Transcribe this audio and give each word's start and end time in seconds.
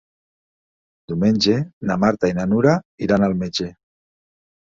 Diumenge 1.11 1.57
na 1.89 1.97
Marta 2.05 2.31
i 2.31 2.35
na 2.39 2.45
Nura 2.53 2.73
iran 3.09 3.27
al 3.29 3.37
metge. 3.43 3.69